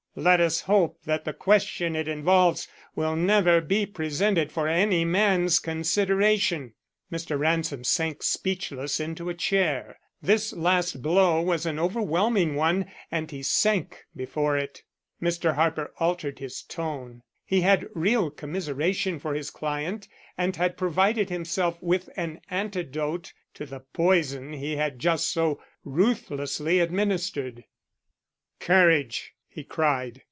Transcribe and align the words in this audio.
Let 0.13 0.41
us 0.41 0.59
hope 0.59 0.99
that 1.05 1.23
the 1.23 1.31
question 1.31 1.95
it 1.95 2.09
involves 2.09 2.67
will 2.97 3.15
never 3.15 3.61
be 3.61 3.85
presented 3.85 4.51
for 4.51 4.67
any 4.67 5.05
man's 5.05 5.57
consideration." 5.57 6.73
Mr. 7.09 7.39
Ransom 7.39 7.85
sank 7.85 8.21
speechless 8.21 8.99
into 8.99 9.29
a 9.29 9.33
chair. 9.33 9.97
This 10.21 10.51
last 10.51 11.01
blow 11.01 11.39
was 11.41 11.65
an 11.65 11.79
overwhelming 11.79 12.55
one 12.55 12.87
and 13.09 13.31
he 13.31 13.41
sank 13.41 14.03
before 14.13 14.57
it. 14.57 14.83
Mr. 15.21 15.55
Harper 15.55 15.93
altered 15.97 16.39
his 16.39 16.61
tone. 16.63 17.21
He 17.45 17.61
had 17.61 17.87
real 17.95 18.29
commiseration 18.29 19.17
for 19.17 19.33
his 19.33 19.49
client 19.49 20.09
and 20.37 20.53
had 20.57 20.75
provided 20.75 21.29
himself 21.29 21.81
with 21.81 22.09
an 22.17 22.41
antidote 22.49 23.31
to 23.53 23.65
the 23.65 23.79
poison 23.79 24.51
he 24.51 24.75
had 24.75 24.99
just 24.99 25.31
so 25.31 25.61
ruthlessly 25.85 26.81
administered. 26.81 27.63
"Courage!" 28.59 29.35
he 29.53 29.65
cried. 29.65 30.17